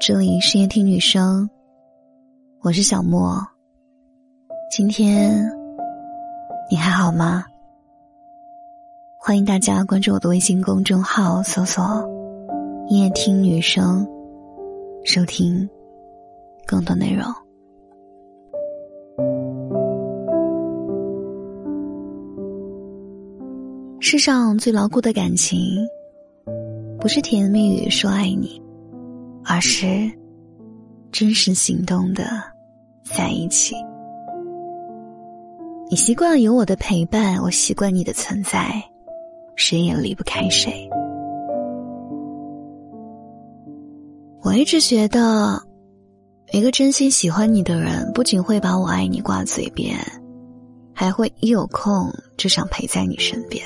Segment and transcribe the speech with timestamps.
[0.00, 1.50] 这里是夜听女生，
[2.60, 3.36] 我是小莫。
[4.70, 5.44] 今天
[6.70, 7.44] 你还好吗？
[9.18, 11.84] 欢迎大家关注我的微信公众号，搜索
[12.88, 14.06] “夜听女生”，
[15.04, 15.68] 收听
[16.64, 17.24] 更多内容。
[24.00, 25.58] 世上最牢固的感情，
[27.00, 28.62] 不是甜言蜜语说爱你。
[29.50, 30.10] 而是
[31.10, 32.24] 真实行动的
[33.02, 33.74] 在一起。
[35.90, 38.70] 你习惯有我的陪伴，我习惯你的存在，
[39.56, 40.86] 谁也离不开谁。
[44.42, 45.58] 我一直觉得，
[46.52, 49.96] 一个真心喜欢你的人，不仅会把我爱你挂嘴边，
[50.92, 53.64] 还会一有空就想陪在你身边，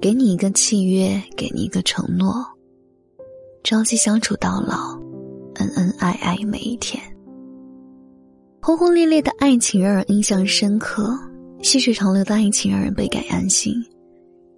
[0.00, 2.32] 给你一个契约，给你一个承诺。
[3.64, 4.98] 朝夕相处到老，
[5.54, 7.00] 恩恩爱爱每一天。
[8.60, 11.16] 轰轰烈烈的爱情让人印象深刻，
[11.62, 13.72] 细水长流的爱情让人倍感安心。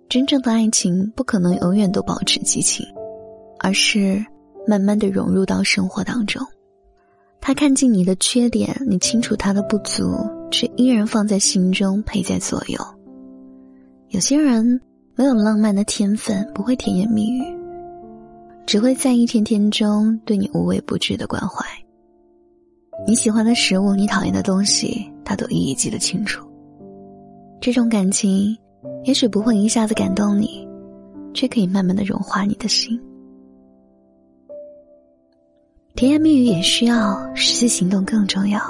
[0.09, 2.87] 真正的爱情不可能永远都保持激情，
[3.59, 4.25] 而是
[4.67, 6.43] 慢慢的融入到生活当中。
[7.43, 10.17] 他看尽你的缺点，你清楚他的不足，
[10.51, 12.79] 却依然放在心中陪在左右。
[14.09, 14.81] 有些人
[15.15, 17.45] 没有浪漫的天分，不会甜言蜜语。
[18.67, 21.65] 只会在一天天中对你无微不至的关怀。
[23.07, 26.47] 你喜欢的食物，你讨厌的东西，他都一一记得清楚。
[27.61, 28.57] 这种感情，
[29.05, 30.67] 也许不会一下子感动你，
[31.35, 32.99] 却可以慢慢的融化你的心。
[35.95, 38.61] 甜言蜜语也需要，实际行动更重要。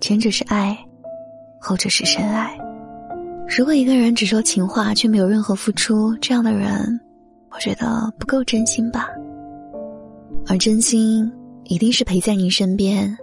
[0.00, 0.76] 前者是爱，
[1.60, 2.58] 后者是深爱。
[3.48, 7.00] 如果一个人只说情话，却没有任何付出，这样的人。
[7.56, 9.08] 我觉得不够真心吧，
[10.46, 11.32] 而真心
[11.64, 13.16] 一定是陪在你身边，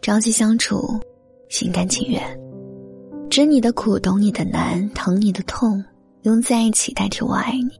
[0.00, 1.00] 朝夕相处，
[1.48, 2.22] 心甘情愿，
[3.28, 5.84] 知你的苦，懂你的难，疼你的痛，
[6.22, 7.70] 用在一起代替我爱你，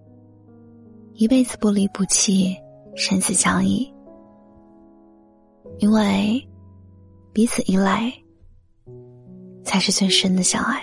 [1.14, 2.56] 一辈子不离不弃，
[2.96, 3.88] 生死相依，
[5.78, 6.44] 因为
[7.32, 8.12] 彼此依赖，
[9.62, 10.82] 才是最深的相爱。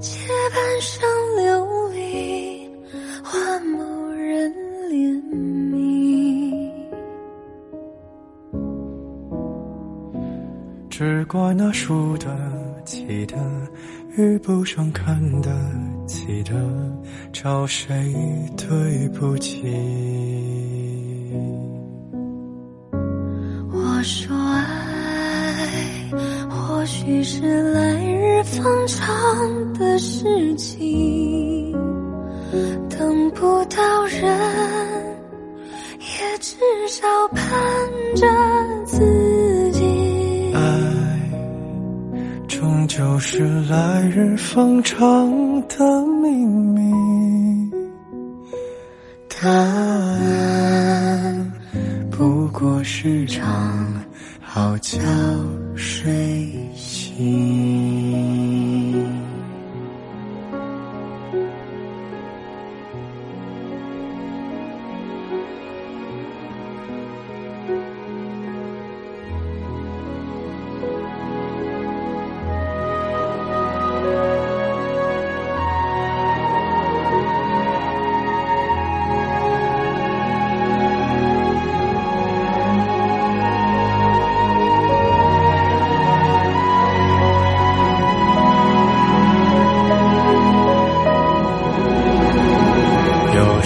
[0.00, 0.18] 街
[0.54, 1.06] 半生
[1.36, 2.68] 流离。
[3.22, 3.78] 换某
[4.12, 4.50] 人
[4.88, 5.22] 怜
[5.70, 6.72] 悯，
[10.88, 12.26] 只怪那输得
[12.84, 13.36] 起的
[14.16, 15.50] 遇不上看得
[16.06, 16.54] 起的，
[17.32, 18.12] 找谁
[18.56, 19.62] 对不起？
[23.70, 26.10] 我说爱，
[26.48, 28.02] 或许是来
[28.44, 31.72] 方长的事情。
[32.88, 34.20] 等不到人，
[35.98, 36.56] 也至
[36.88, 37.46] 少盼
[38.14, 38.26] 着
[38.84, 40.52] 自己。
[40.54, 40.60] 爱，
[42.48, 45.30] 终究是来日方长
[45.68, 46.90] 的秘密。
[49.28, 51.52] 答案，
[52.10, 54.04] 不过是场
[54.40, 54.98] 好觉
[55.76, 57.20] 睡醒。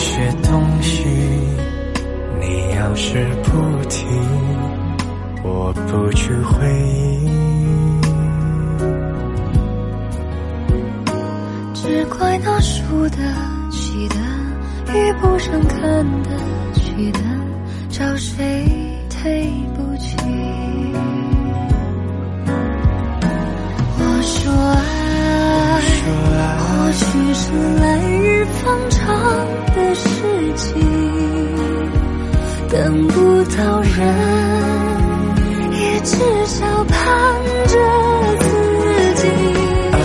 [0.04, 1.02] 些东西，
[2.38, 4.04] 你要是不提，
[5.42, 7.26] 我不去回忆。
[11.72, 13.16] 只怪那输得
[13.70, 14.16] 起的，
[14.92, 15.80] 遇不上看
[16.22, 16.30] 得
[16.74, 17.20] 起的，
[17.88, 18.66] 找谁
[19.08, 19.50] 推？
[32.74, 34.00] 等不到人，
[35.70, 36.96] 也至少盼
[37.68, 37.78] 着
[38.40, 38.44] 自
[39.14, 39.28] 己。
[39.92, 39.96] 爱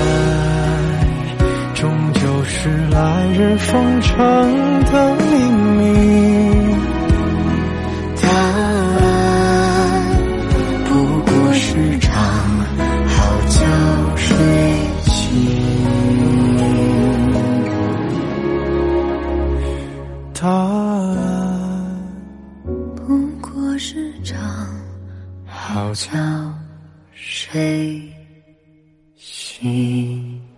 [1.73, 4.13] 终究是来日方长
[4.85, 5.25] 的秘
[5.79, 5.81] 密，
[25.71, 26.51] 好觉觉
[27.13, 28.01] 睡
[29.15, 30.48] 醒。